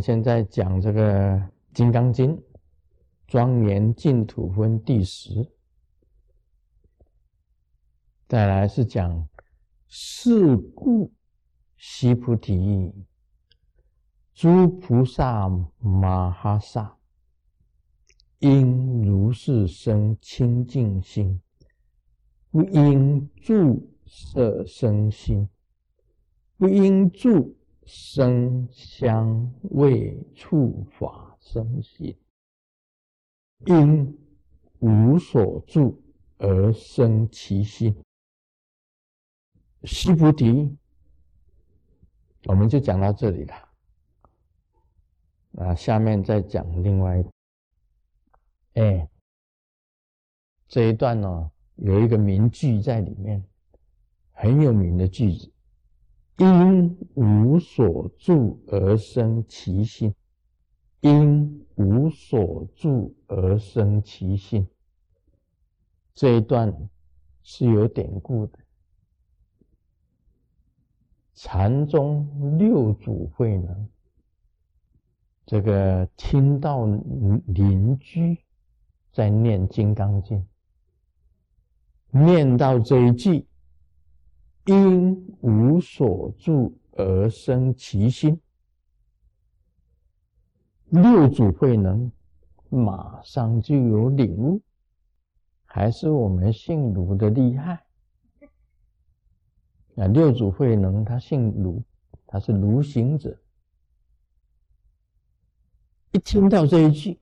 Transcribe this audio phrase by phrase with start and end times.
[0.00, 1.34] 现在讲这个
[1.74, 2.36] 《金刚经》
[3.26, 5.50] 庄严净土分第十，
[8.26, 9.28] 再来是讲
[9.86, 11.12] 是故
[11.76, 12.92] 悉菩提，
[14.32, 16.96] 诸菩萨摩诃萨，
[18.38, 21.40] 应如是生清净心，
[22.50, 25.48] 不应住色生心，
[26.56, 27.56] 不应住。
[27.92, 32.16] 声香味触法生心，
[33.66, 34.16] 因
[34.78, 36.00] 无所住
[36.38, 37.92] 而生其心。
[39.82, 40.78] 须菩提，
[42.44, 43.54] 我们就讲到这里了。
[45.58, 47.24] 啊，下面再讲另外，
[48.74, 49.10] 哎，
[50.68, 53.44] 这一段呢，有一个名句在里面，
[54.30, 55.52] 很有名的句子。
[56.40, 60.14] 因无所住而生其心，
[61.02, 64.66] 因无所住而生其心。
[66.14, 66.74] 这一段
[67.42, 68.58] 是有典故的。
[71.34, 73.88] 禅宗六祖慧能，
[75.44, 76.86] 这个听到
[77.48, 78.38] 邻居
[79.12, 80.38] 在念《金刚经》，
[82.24, 83.46] 念到这一句。
[84.66, 88.38] 因无所住而生其心，
[90.90, 92.12] 六祖慧能
[92.68, 94.60] 马上就有领悟，
[95.64, 97.84] 还是我们姓卢的厉害。
[99.96, 101.82] 啊，六祖慧能他姓卢，
[102.26, 103.36] 他是卢行者，
[106.12, 107.18] 一听到这一句，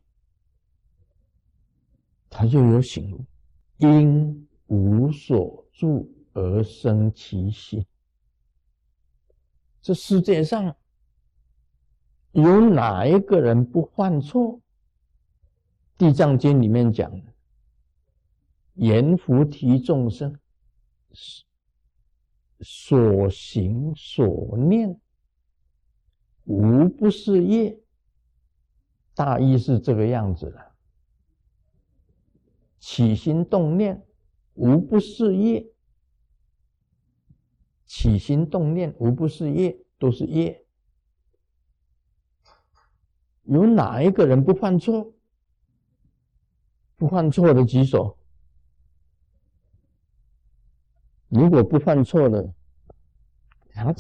[2.28, 3.24] 他就有醒悟，
[3.78, 6.12] 因无所住。
[6.38, 7.84] 而生其心。
[9.82, 10.76] 这世界上
[12.32, 14.54] 有哪一个人不犯错？
[15.96, 17.32] 《地藏经》里面讲的，
[18.74, 20.38] 阎浮提众生
[22.60, 25.00] 所行所念，
[26.44, 27.80] 无不是业。
[29.14, 30.72] 大意是这个样子的：
[32.78, 34.06] 起心动念，
[34.54, 35.66] 无不是业。
[37.88, 40.64] 起心动念无不是业，都是业。
[43.44, 45.14] 有哪一个人不犯错？
[46.96, 48.18] 不犯错的举手。
[51.28, 52.52] 如果不犯错的，
[53.72, 53.94] 他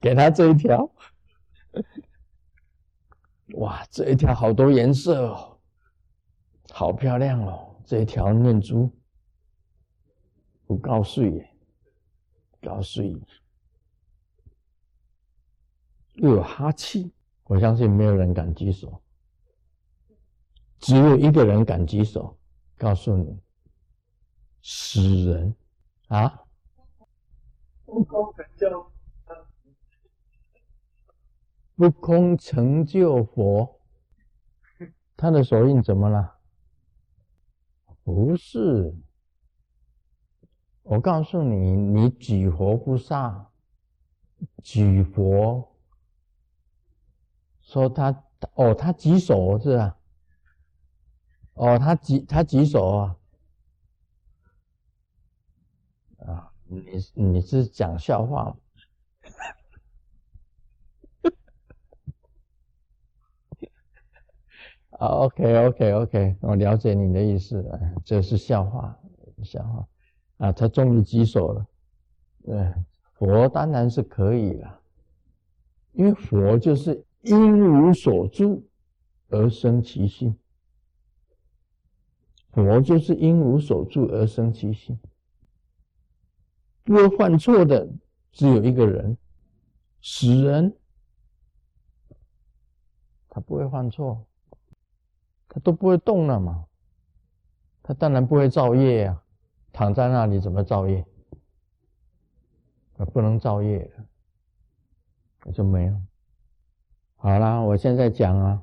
[0.00, 0.92] 给他这一条。
[3.54, 5.58] 哇，这一条好多颜色哦，
[6.70, 8.90] 好漂亮哦，这一条念珠。
[10.76, 11.48] 高税，
[12.60, 13.20] 高税，
[16.14, 17.12] 又有哈气，
[17.44, 19.02] 我相信没有人敢举手，
[20.78, 22.38] 只有一个人敢举手，
[22.76, 23.40] 告诉你，
[24.62, 25.54] 死人
[26.08, 26.44] 啊！
[27.84, 28.92] 不空成就，
[31.76, 33.80] 不空成就佛，
[35.16, 36.38] 他的手印怎么了？
[38.04, 38.94] 不是。
[40.82, 43.50] 我告诉你，你举佛菩萨，
[44.62, 45.68] 举佛，
[47.60, 49.96] 说他哦，他举手是吧？
[51.54, 53.16] 哦，他举他举手啊？
[56.26, 56.82] 啊，你
[57.14, 58.56] 你是讲笑话吗？
[64.98, 67.64] 啊，OK OK OK，我了解你的意思，
[68.04, 68.98] 这是笑话，
[69.44, 69.86] 笑话。
[70.42, 71.66] 啊，他终于举手了。
[72.48, 74.80] 嗯，佛当然是可以了，
[75.92, 78.68] 因为佛就是因无所住
[79.28, 80.36] 而生其心。
[82.50, 84.98] 佛就是因无所住而生其心。
[86.82, 87.88] 不会犯错的
[88.32, 89.16] 只有一个人，
[90.02, 90.76] 死人，
[93.28, 94.26] 他不会犯错，
[95.48, 96.66] 他都不会动了嘛，
[97.80, 99.21] 他当然不会造业呀。
[99.72, 101.04] 躺在那里怎么造业？
[103.12, 103.90] 不能造业，
[105.44, 106.00] 那就没有。
[107.16, 108.62] 好啦，我现在讲啊，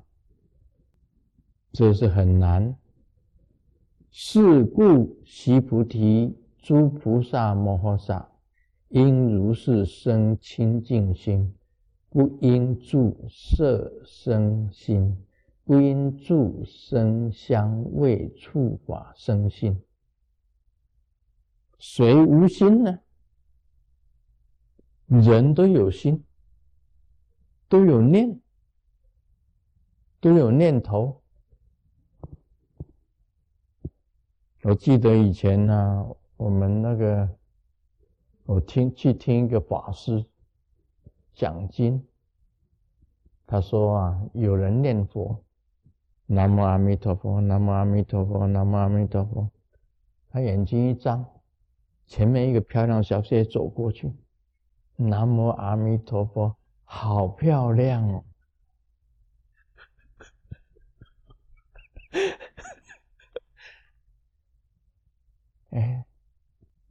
[1.74, 2.74] 这是很难。
[4.12, 8.32] 是故，悉菩提，诸菩萨摩诃萨，
[8.88, 11.54] 应如是生清净心，
[12.10, 15.18] 不应住色生心，
[15.66, 19.78] 不应住声香味触法生心。
[21.80, 23.00] 谁无心呢？
[25.08, 26.24] 人都有心，
[27.68, 28.40] 都有念，
[30.20, 31.24] 都有念头。
[34.64, 37.38] 我记得以前呢，我们那个，
[38.44, 40.26] 我听去听一个法师
[41.34, 42.06] 讲经，
[43.48, 45.44] 他说啊，有人念佛，
[46.26, 49.50] 南无阿弥陀佛，南无阿弥陀佛，南无阿弥陀佛，
[50.30, 51.26] 他眼睛一张，
[52.10, 54.12] 前面一个漂亮小姐走过去，
[54.96, 58.24] 南无阿弥陀佛，好漂亮哦。
[65.70, 66.04] 哎，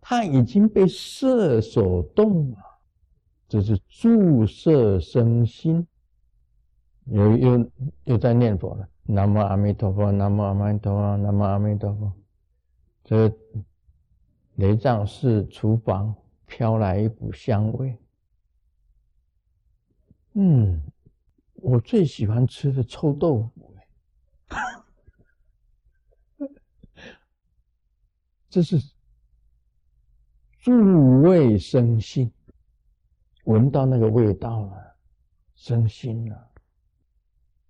[0.00, 2.58] 他已经被色所动了，
[3.48, 5.84] 这是注色生心，
[7.06, 7.70] 又又
[8.04, 8.88] 又在念佛了。
[9.02, 12.12] 南无阿弥陀佛，南无阿弥陀佛，南无阿弥陀佛。
[13.02, 13.28] 这
[14.58, 16.12] 雷藏寺厨房
[16.44, 17.96] 飘来一股香味，
[20.32, 20.82] 嗯，
[21.54, 23.72] 我最喜欢吃的臭豆腐。
[28.50, 28.80] 这是
[30.58, 32.32] 助味生心，
[33.44, 34.96] 闻到那个味道了，
[35.54, 36.50] 生心了。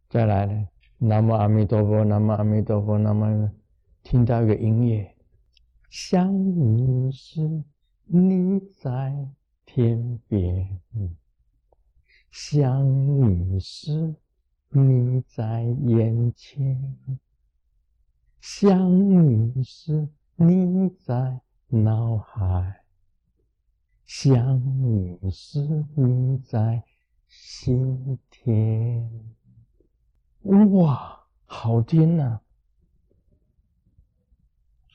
[0.08, 3.50] 再来呢，南无阿弥陀佛，南无阿弥陀佛，南无。
[4.05, 5.14] 听到一个音乐，
[5.88, 7.64] 想你时
[8.05, 9.29] 你在
[9.64, 10.81] 天边，
[12.31, 12.87] 想
[13.20, 14.14] 你时
[14.70, 16.96] 你在眼前，
[18.40, 20.08] 想你时。
[20.40, 22.84] 你在脑海，
[24.06, 26.84] 想你时你在
[27.26, 29.11] 心田。
[30.70, 32.38] 哇，好听呐！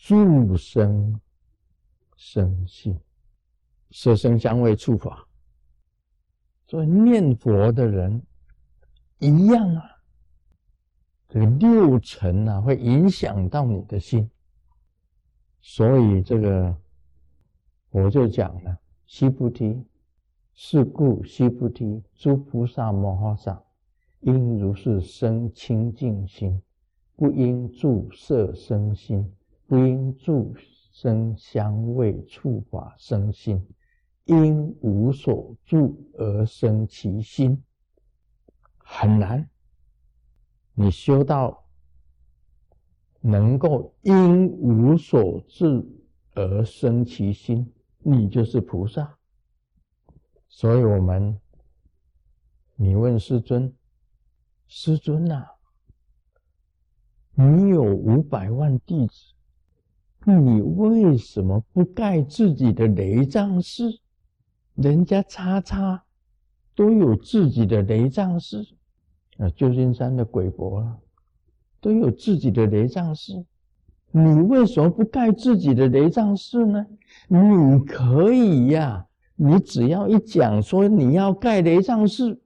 [0.06, 1.18] 助生
[2.18, 3.00] 生性，
[3.92, 5.26] 色声香味触法。
[6.68, 8.22] 所以念佛的人
[9.20, 9.82] 一样啊，
[11.30, 14.30] 这个六尘啊，会影响到你的心。
[15.62, 16.78] 所以这个，
[17.92, 19.82] 我就讲了，悉菩提，
[20.54, 23.64] 是故悉菩提，诸菩萨摩诃萨，
[24.20, 26.62] 应如是生清净心，
[27.16, 29.34] 不应住色生心，
[29.78, 30.54] 因住
[30.92, 33.68] 生香味触法生心，
[34.26, 37.64] 因无所住而生其心，
[38.78, 39.50] 很难，
[40.74, 41.60] 你修到。
[43.26, 45.88] 能够因无所住
[46.34, 49.18] 而生其心，你就是菩萨。
[50.50, 51.40] 所以，我们
[52.76, 53.74] 你问师尊，
[54.68, 55.48] 师尊呐，
[57.34, 59.33] 你有五百万弟子，
[60.26, 64.00] 你为什么不盖自己的雷藏寺？
[64.76, 66.04] 人家叉叉
[66.76, 68.66] 都有自己的雷藏寺
[69.38, 70.98] 啊，旧金山的鬼佛啊。
[71.80, 73.44] 都有自己的雷藏寺，
[74.12, 76.86] 你为什么不盖自己的雷藏寺呢？
[77.28, 79.06] 你可以呀，
[79.36, 82.40] 你只要一讲说你要盖雷藏寺，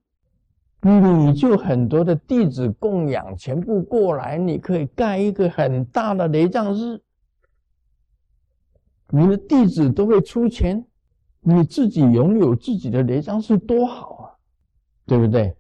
[0.81, 6.99] 你就很多的弟子供养全部过来，你可以盖一个很大的雷藏寺，
[9.09, 10.85] 你的弟子都会出钱，
[11.41, 14.35] 你自己拥有自己的雷藏寺多好啊，
[15.05, 15.55] 对不对？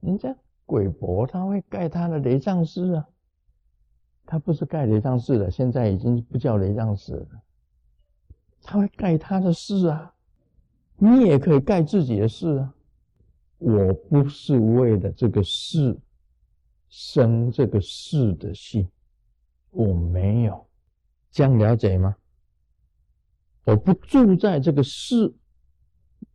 [0.00, 0.34] 人家。
[0.66, 3.06] 鬼佛他会盖他的雷藏寺啊，
[4.24, 7.28] 他不是盖雷藏寺的，现在已经不叫雷藏寺了。
[8.62, 10.14] 他会盖他的寺啊，
[10.96, 12.74] 你也可以盖自己的寺啊。
[13.58, 16.00] 我不是为了这个寺
[16.88, 18.88] 生这个寺的心，
[19.70, 20.63] 我没有，
[21.34, 22.14] 这样了解吗？
[23.64, 25.34] 我不住在这个寺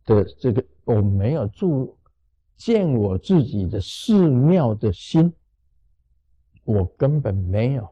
[0.04, 1.96] 的这个，我没有住。
[2.54, 5.32] 见我自己的寺庙的心，
[6.64, 7.88] 我根本没有。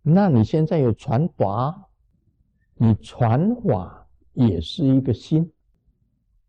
[0.00, 1.90] 那你现在有传法，
[2.76, 5.52] 你传法也是一个心。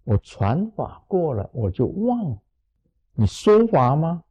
[0.06, 2.40] 我传法过了，我就忘。
[3.12, 4.24] 你说法吗？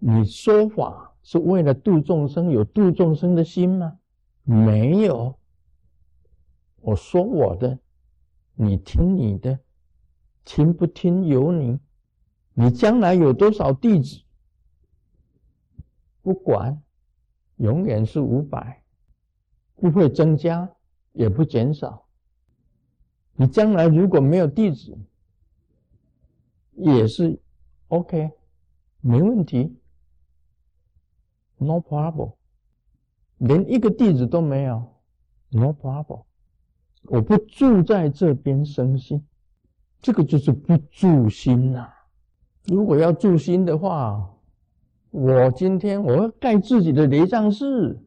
[0.00, 4.00] 你说法是为了度众生，有度众生的心吗？
[4.44, 5.38] 没有。
[6.80, 7.78] 我说我的，
[8.54, 9.58] 你听你的，
[10.44, 11.80] 听不听由你。
[12.52, 14.22] 你将来有多少弟子？
[16.22, 16.82] 不管，
[17.56, 18.84] 永远是五百，
[19.74, 20.70] 不会增加，
[21.12, 22.06] 也不减少。
[23.36, 24.96] 你将来如果没有弟子，
[26.72, 27.40] 也是
[27.88, 28.30] OK，
[29.00, 29.76] 没问题
[31.56, 32.34] ，No problem。
[33.44, 34.82] 连一个弟子都没有
[35.50, 36.24] ，No problem。
[37.04, 39.22] 我不住在这边生心，
[40.00, 41.92] 这个就是不住心呐。
[42.64, 44.30] 如果要住心的话，
[45.10, 48.02] 我今天我要盖自己的雷藏寺，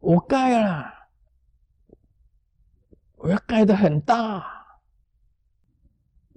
[0.00, 0.92] 我盖了，
[3.16, 4.44] 我要盖的很大，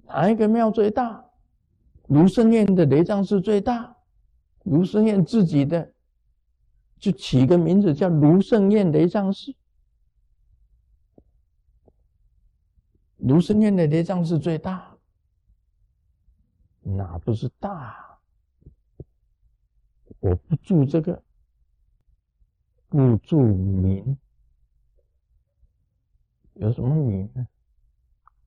[0.06, 1.24] 哪一个庙最大？
[2.06, 3.97] 卢胜彦的雷藏寺最大，
[4.68, 5.92] 卢胜彦自己的
[6.98, 9.54] 就起个名字叫卢胜彦雷藏寺。
[13.16, 14.96] 卢胜彦的雷藏寺最大，
[16.82, 18.20] 哪不是大？
[20.20, 21.22] 我不住这个，
[22.88, 24.18] 不住名，
[26.54, 27.46] 有什么名呢？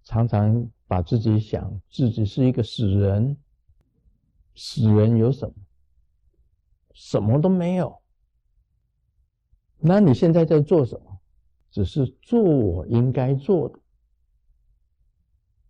[0.04, 3.38] 常常把自己想自己是一个死人。
[4.56, 5.54] 死人有什么？
[7.03, 8.00] 什么都没有。
[9.79, 11.20] 那你现在在做什么？
[11.72, 13.79] 只是做我应该做的。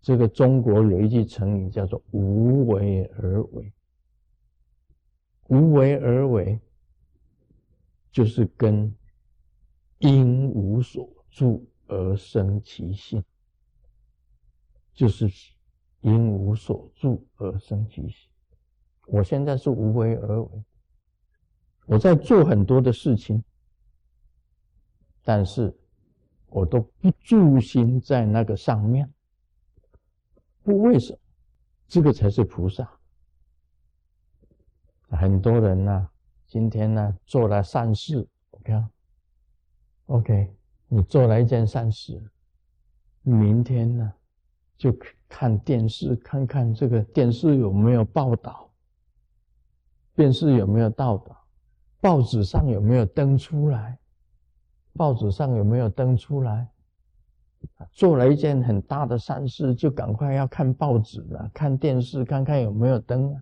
[0.02, 3.72] 这个中国有一句成语叫做“无为而为”。
[5.48, 6.60] 无为而为，
[8.12, 8.94] 就是跟
[10.00, 13.24] 因无所住而生其性，
[14.94, 15.32] 就是
[16.02, 18.30] 因无所住而生其性。
[19.08, 20.64] 我现在是无为而为，
[21.86, 23.44] 我在做很多的事情，
[25.24, 25.76] 但是
[26.48, 29.12] 我都不住心在那个上面。
[30.64, 31.20] 不为什么？
[31.88, 32.90] 这个才是菩萨。
[35.10, 36.10] 很多人呢，
[36.48, 38.90] 今天呢做了善事，我看
[40.06, 40.56] ，OK，
[40.88, 42.24] 你做了一件善事，
[43.24, 44.14] 明天呢
[44.78, 44.96] 就
[45.28, 48.72] 看电视，看看这个电视有没有报道。
[50.14, 51.41] 电视有没有报道？
[52.02, 53.98] 报纸上有没有登出来？
[54.94, 56.68] 报纸上有没有登出来？
[57.92, 63.40] 做了一件很大的善事，就赶快要看报纸了，看电视，看看有没有登。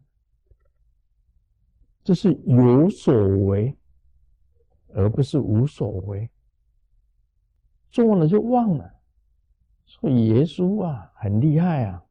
[2.04, 3.13] 这是有所
[3.46, 3.75] 为，
[4.94, 6.30] 而不是无所为。
[7.89, 8.94] 做了就忘了。
[9.86, 12.04] 所以耶稣啊，很厉害啊，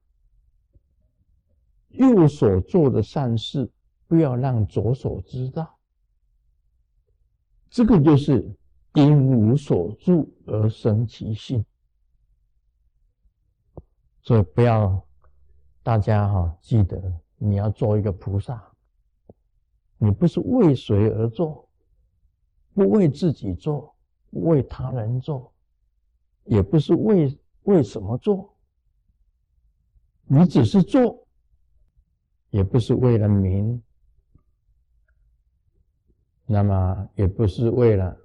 [1.89, 3.71] 右手做的善事。
[4.07, 5.78] 不要让左手知道，
[7.71, 8.51] 这个就是
[8.95, 11.65] 因无所住而生其性。
[14.23, 15.03] 所以不要
[15.83, 17.01] 大家哈记得，
[17.37, 18.63] 你要做一个菩萨，
[19.97, 21.69] 你不是为谁而做，
[22.75, 23.95] 不为自己做，
[24.31, 25.53] 不为他人做，
[26.45, 28.55] 也不是为为什么做，
[30.25, 31.27] 你只是做，
[32.51, 33.83] 也不是为了名。
[36.51, 38.17] 那么也不是为了，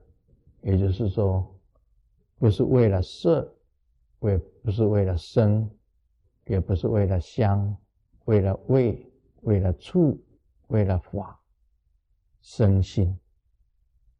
[0.61, 1.45] 也就是说，
[2.39, 3.53] 不是为了色，
[4.21, 5.69] 也不是为了声，
[6.45, 7.75] 也不是为了香，
[8.23, 9.11] 为了味，
[9.41, 10.17] 为了触，
[10.67, 11.37] 为了法，
[12.41, 13.19] 生心，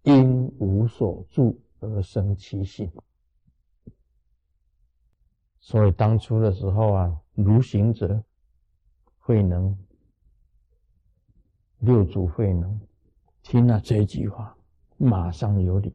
[0.02, 2.92] 因无所住而生其心。
[5.62, 8.22] 所以当初的时候啊，如行者
[9.20, 9.78] 慧能，
[11.80, 12.78] 六祖慧能。
[13.44, 14.58] 听了这句话，
[14.98, 15.94] 马上有理。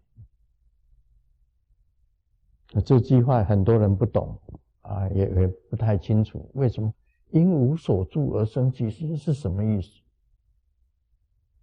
[2.71, 4.39] 那这句话很多人不懂
[4.83, 6.93] 啊，也也不太清楚为什么
[7.33, 10.03] “因无所住而生其心”是什么意思？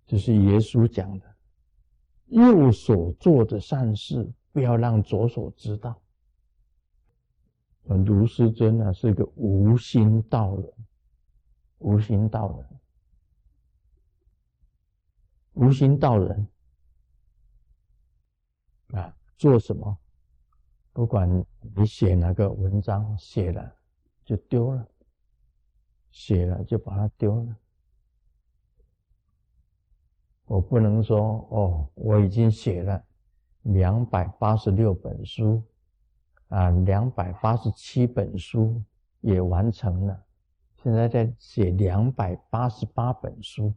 [0.08, 1.36] 就是耶稣讲的，
[2.25, 6.01] 右手做的善事，不要让左手知道。
[7.84, 10.74] 卢师尊呢，是个无心道人，
[11.77, 12.80] 无心道人。
[15.65, 16.48] 无心道人
[18.93, 19.98] 啊，做什么？
[20.93, 21.27] 不管
[21.75, 23.75] 你写哪个文章，写了
[24.24, 24.88] 就丢了，
[26.12, 27.57] 写了就把它丢了。
[30.45, 31.19] 我不能说
[31.50, 33.03] 哦，我已经写了
[33.63, 35.63] 两百八十六本书，
[36.50, 38.79] 啊，两百八十七本书
[39.22, 40.24] 也完成了，
[40.84, 43.74] 现在在写两百八十八本书。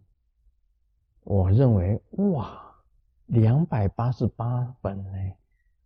[1.28, 2.00] 我认为
[2.32, 2.58] 哇，
[3.26, 5.12] 两百八十八本呢，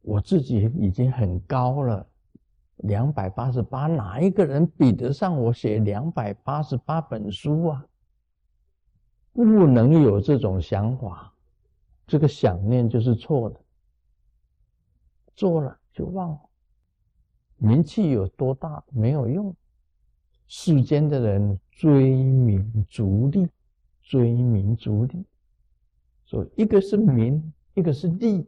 [0.00, 2.06] 我自己已经很高了。
[2.76, 7.84] 两百八十八，哪一个人比得上我写两百八十八本书啊？
[9.32, 11.34] 不能有这种想法，
[12.06, 13.61] 这个想念就是错的。
[15.34, 16.40] 做了就忘了，
[17.56, 19.52] 名气有多大没有用。
[20.46, 23.49] 世间的人追名逐利，
[24.02, 25.25] 追名逐利。
[26.33, 28.47] 说一个是名，一个是利。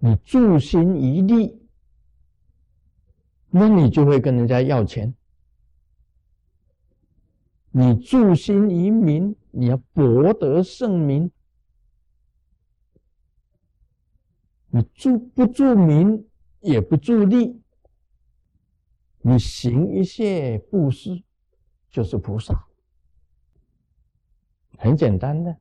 [0.00, 1.56] 你助心一利，
[3.48, 5.14] 那你就会跟人家要钱，
[7.70, 11.30] 你助心于民，你要博得圣名。
[14.70, 16.28] 你助不助名，
[16.60, 17.62] 也不助利，
[19.20, 21.22] 你行一切布施，
[21.88, 22.66] 就是菩萨。
[24.76, 25.56] 很简单的。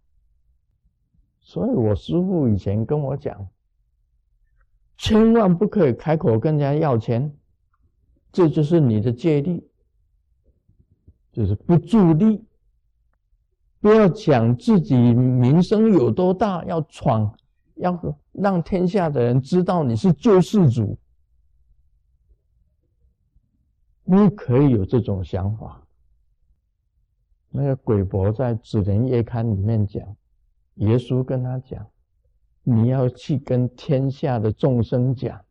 [1.47, 3.47] 所以我师父以前跟我讲，
[4.97, 7.31] 千万不可以开口跟人家要钱，
[8.31, 9.63] 这就是你的戒律，
[11.31, 12.43] 就是不助力。
[13.79, 17.31] 不要讲自己名声有多大，要闯，
[17.75, 20.97] 要让天下的人知道你是救世主，
[24.03, 25.79] 不可以有这种想法。
[27.51, 30.03] 那个鬼伯在《指人夜刊》里面讲。
[30.75, 31.89] 耶稣跟他讲
[32.63, 35.43] ：“你要去跟天下的众生讲，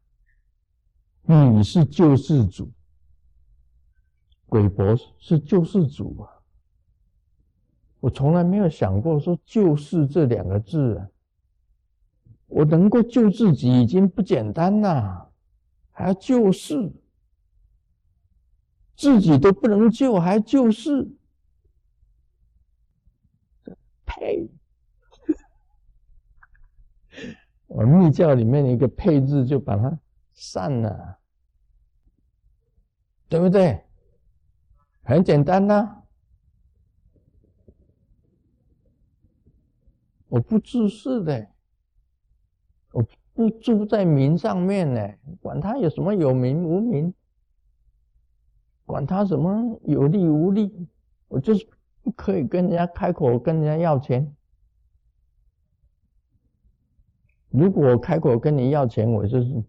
[1.27, 2.71] 你是救世主。
[4.47, 6.31] 鬼伯是救世主啊！
[8.01, 11.09] 我从来没有想过说‘救世’这两个字啊。
[12.47, 15.33] 我能够救自己已经不简单了，
[15.91, 16.93] 还要救世，
[18.95, 21.09] 自己都不能救，还救世，
[24.05, 24.51] 呸！”
[27.75, 29.99] 我密教里面的一个配置就把它
[30.33, 31.19] 散了，
[33.29, 33.83] 对不对？
[35.03, 36.03] 很简单呐，
[40.29, 41.49] 我不自私的，
[42.93, 45.01] 我不住在名上面呢，
[45.41, 47.13] 管他有什么有名无名，
[48.87, 50.89] 管他什么有利无利，
[51.27, 51.69] 我就是
[52.03, 54.33] 不可以跟人家开口跟人家要钱。
[57.57, 59.65] 如果我开口跟你要钱，我就是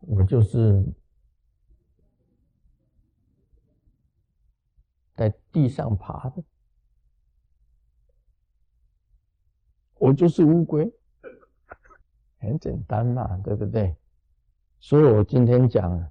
[0.00, 0.84] 我就是
[5.14, 6.42] 在地上爬的，
[9.98, 10.92] 我就是乌龟，
[12.40, 13.94] 很简单嘛，对不对？
[14.80, 16.10] 所以我今天讲，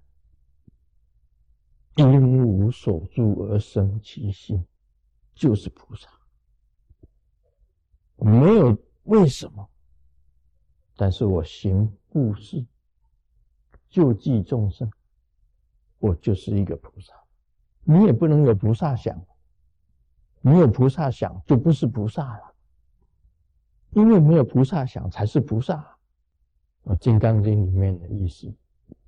[1.95, 4.65] 因无所住而生其心，
[5.36, 6.10] 就是菩萨，
[8.15, 9.69] 没有为什么。
[11.01, 12.65] 但是我行布施，
[13.89, 14.91] 救济众生，
[15.97, 17.13] 我就是一个菩萨。
[17.85, 19.17] 你也不能有菩萨想，
[20.41, 22.53] 没有菩萨想就不是菩萨了。
[23.91, 25.75] 因为没有菩萨想才是菩萨。
[25.75, 25.97] 啊，
[26.97, 28.53] 《金刚经》里面的意思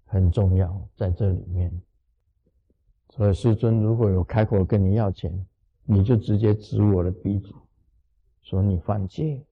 [0.05, 1.69] 很重要，在这里面。
[3.09, 5.45] 所以师尊如果有开口跟你要钱，
[5.83, 7.53] 你就直接指我的鼻子，
[8.43, 9.45] 说你犯戒，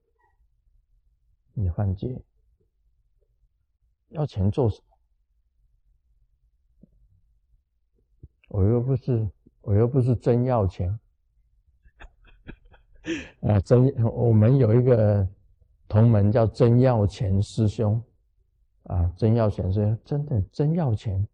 [1.53, 2.17] 你犯戒。
[4.09, 4.97] 要钱做什么？
[8.49, 9.29] 我又不是，
[9.61, 10.99] 我又不是真要钱。
[13.41, 15.27] 啊，真我们有一个
[15.87, 18.03] 同门叫真要钱师兄，
[18.83, 21.27] 啊，真要钱师兄真的真要钱。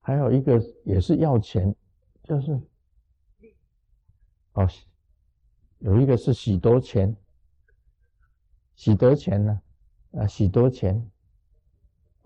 [0.00, 1.74] 还有一个也是要钱，
[2.22, 2.60] 就是
[4.52, 4.68] 哦，
[5.78, 7.14] 有一个是喜多钱，
[8.74, 9.60] 喜多钱呢。
[10.16, 11.10] 啊许多钱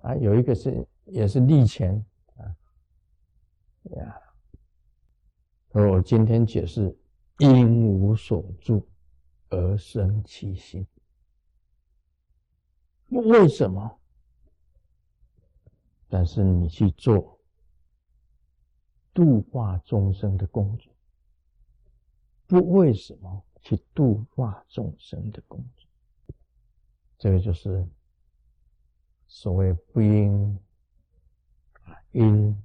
[0.02, 2.04] 啊，有一个是也是利钱
[2.36, 2.56] 啊
[3.96, 4.20] 呀。
[5.70, 6.96] 我今天解释
[7.38, 8.86] 因无所住
[9.48, 10.86] 而生其心，
[13.08, 13.98] 为什么？
[16.08, 17.38] 但是你去做
[19.12, 20.92] 度化众生的工作，
[22.46, 25.87] 不为什么去度化众生的工作？
[27.18, 27.84] 这个就是
[29.26, 30.58] 所谓不应
[32.12, 32.56] 因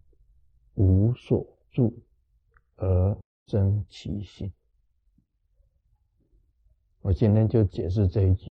[0.76, 1.92] 无所住
[2.76, 4.54] 而生其心。
[7.02, 8.53] 我今天就解释这一句。